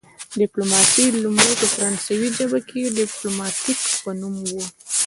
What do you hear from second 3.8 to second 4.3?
په